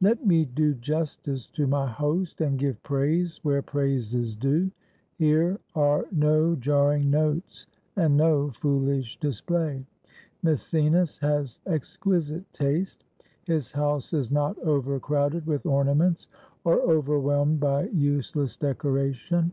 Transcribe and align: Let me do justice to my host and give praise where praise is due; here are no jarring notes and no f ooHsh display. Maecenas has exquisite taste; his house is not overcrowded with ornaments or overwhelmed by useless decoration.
Let 0.00 0.26
me 0.26 0.44
do 0.44 0.74
justice 0.74 1.46
to 1.54 1.68
my 1.68 1.86
host 1.86 2.40
and 2.40 2.58
give 2.58 2.82
praise 2.82 3.38
where 3.44 3.62
praise 3.62 4.12
is 4.12 4.34
due; 4.34 4.72
here 5.18 5.60
are 5.76 6.04
no 6.10 6.56
jarring 6.56 7.10
notes 7.10 7.68
and 7.94 8.16
no 8.16 8.48
f 8.48 8.60
ooHsh 8.62 9.20
display. 9.20 9.86
Maecenas 10.42 11.18
has 11.20 11.60
exquisite 11.66 12.52
taste; 12.52 13.04
his 13.44 13.70
house 13.70 14.12
is 14.12 14.32
not 14.32 14.58
overcrowded 14.64 15.46
with 15.46 15.64
ornaments 15.64 16.26
or 16.64 16.80
overwhelmed 16.80 17.60
by 17.60 17.84
useless 17.90 18.56
decoration. 18.56 19.52